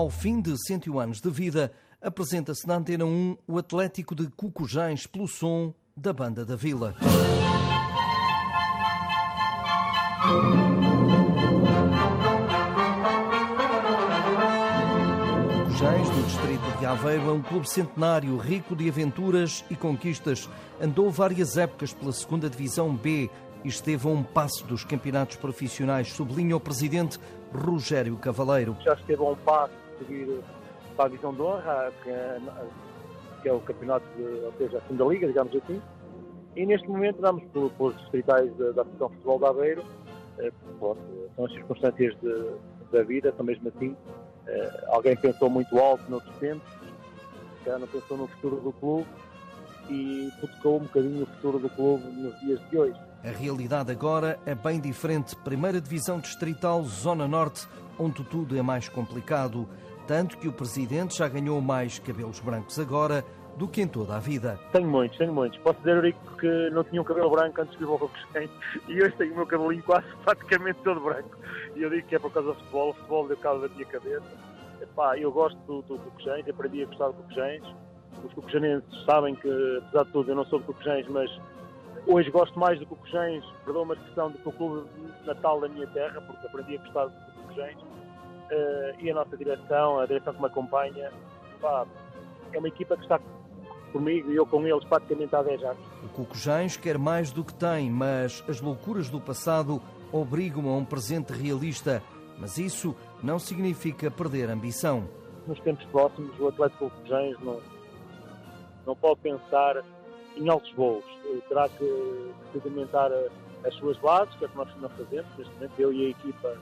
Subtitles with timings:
[0.00, 1.70] Ao fim de 101 anos de vida,
[2.00, 6.96] apresenta-se na Antena 1 o Atlético de Cucujães pelo som da Banda da Vila.
[15.64, 20.48] Cucujães, do distrito de Aveiro, é um clube centenário, rico de aventuras e conquistas.
[20.80, 23.28] Andou várias épocas pela segunda Divisão B
[23.62, 27.20] e esteve a um passo dos campeonatos profissionais, sublinha o presidente
[27.52, 28.74] Rogério Cavaleiro.
[28.82, 30.40] Já esteve a um passo subir
[30.96, 32.40] para a Divisão de Honra, que é,
[33.42, 35.80] que é o campeonato, de, ou seja, a segunda liga, digamos assim,
[36.56, 39.84] e neste momento damos por, por distritais da, Associação Futebol de Aveiro,
[40.38, 41.00] eh, pronto,
[41.36, 42.50] são as circunstâncias de,
[42.90, 43.96] da vida, são mesmo assim,
[44.46, 46.68] eh, alguém pensou muito alto noutros tempos,
[47.64, 49.06] já não pensou no futuro do clube,
[49.88, 53.00] e hipotecou um bocadinho o futuro do clube nos dias de hoje.
[53.22, 55.36] A realidade agora é bem diferente.
[55.36, 59.68] Primeira Divisão Distrital, Zona Norte, onde tudo é mais complicado.
[60.10, 63.24] Tanto que o presidente já ganhou mais cabelos brancos agora
[63.56, 64.58] do que em toda a vida.
[64.72, 65.56] Tenho muitos, tenho muitos.
[65.60, 68.50] Posso dizer, Eurico, que não tinha um cabelo branco antes de vir ao Coquesém
[68.88, 71.38] e hoje tenho o meu cabelinho quase praticamente todo branco.
[71.76, 73.86] E eu digo que é por causa do futebol, o futebol deu causa da minha
[73.86, 74.36] cabeça.
[74.82, 77.62] Epá, eu gosto do, do Coquesém, aprendi a gostar do Coquesém.
[78.24, 81.30] Os coquejanenses sabem que, apesar de tudo, eu não sou de Coquesém, mas
[82.08, 84.90] hoje gosto mais do Coquesém, perdão uma expressão, do que o clube
[85.24, 87.76] natal da minha terra, porque aprendi a gostar do Coquesém.
[88.50, 91.12] Uh, e a nossa direção, a direção que me acompanha,
[91.60, 91.86] pá,
[92.52, 93.20] é uma equipa que está
[93.92, 95.78] comigo e eu com eles praticamente há 10 anos.
[96.02, 99.80] O Cucujães quer mais do que tem, mas as loucuras do passado
[100.12, 102.02] obrigam a um presente realista.
[102.38, 105.06] Mas isso não significa perder ambição.
[105.46, 107.60] Nos tempos próximos, o Atlético Cucujães não,
[108.86, 109.84] não pode pensar
[110.36, 111.04] em altos voos.
[111.48, 113.10] Terá que sedimentar
[113.64, 116.08] as suas bases, que é o que nós estamos fazendo, neste momento eu e a
[116.10, 116.56] equipa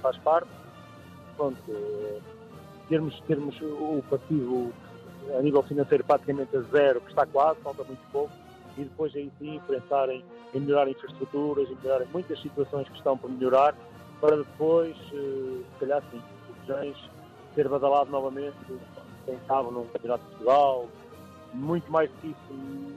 [0.00, 0.48] faz parte.
[1.42, 2.22] Pronto,
[2.88, 4.72] termos, termos o passivo
[5.36, 8.32] a nível financeiro praticamente a zero, que está quase, falta muito pouco,
[8.78, 13.18] e depois aí sim pensar em, em melhorar infraestruturas, em melhorar muitas situações que estão
[13.18, 13.74] por melhorar,
[14.20, 16.22] para depois, se calhar sim,
[16.68, 18.54] o ser badalado novamente,
[19.26, 20.86] quem sabe num campeonato de Portugal,
[21.54, 22.94] muito mais isso,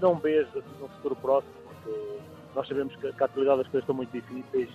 [0.00, 2.20] não vejo assim num futuro próximo, porque
[2.54, 4.70] nós sabemos que, que a atualidade das coisas estão muito difíceis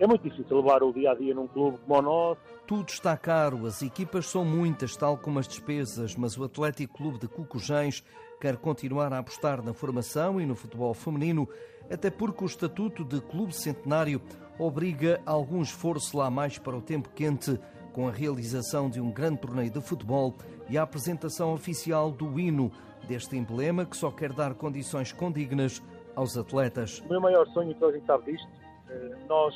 [0.00, 2.40] é muito difícil levar o dia a dia num clube como o nosso.
[2.66, 7.18] Tudo está caro, as equipas são muitas, tal como as despesas, mas o Atlético Clube
[7.18, 8.02] de Cucujães
[8.40, 11.46] quer continuar a apostar na formação e no futebol feminino,
[11.90, 14.22] até porque o estatuto de clube centenário
[14.58, 17.60] obriga algum esforço lá mais para o tempo quente,
[17.92, 20.34] com a realização de um grande torneio de futebol
[20.68, 22.72] e a apresentação oficial do hino,
[23.06, 25.82] deste emblema que só quer dar condições condignas
[26.14, 27.00] aos atletas.
[27.00, 28.48] O meu maior sonho, que hoje sabe disto,
[28.88, 29.54] eh, nós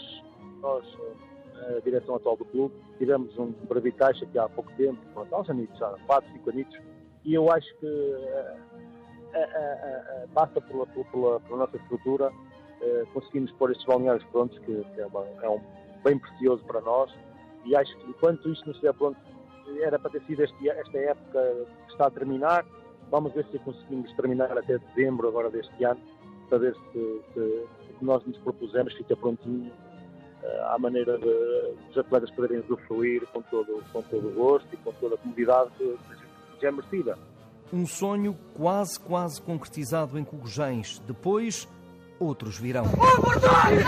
[0.64, 0.84] nós,
[1.76, 5.50] a direção atual do clube, tivemos um brevet caixa que há pouco tempo, há uns
[5.50, 6.78] anos, há 4, 5 anos,
[7.24, 8.56] e eu acho que uh,
[9.34, 12.32] uh, passa pela, pela, pela, nossa estrutura,
[13.14, 15.60] conseguimos pôr estes balneários prontos, que, que é, uma, é, um
[16.02, 17.10] bem precioso para nós,
[17.64, 19.18] e acho que enquanto isto não estiver pronto,
[19.80, 22.66] era para ter sido este, esta época que está a terminar,
[23.10, 26.00] vamos ver se conseguimos terminar até dezembro agora deste ano,
[26.50, 27.66] para ver se, se
[27.98, 29.93] que nós nos propusemos fica prontinho eh,
[30.70, 34.92] à maneira de, dos atletas poderem usufruir com todo, com todo o gosto e com
[34.92, 35.96] toda a comodidade que,
[36.58, 37.18] que é merecida.
[37.72, 41.00] Um sonho quase, quase concretizado em Cogujães.
[41.06, 41.68] Depois,
[42.20, 42.84] outros virão.
[42.84, 43.84] Oportunidade!